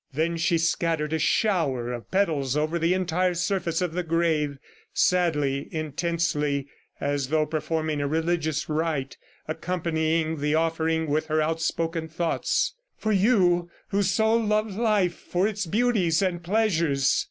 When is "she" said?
0.35-0.57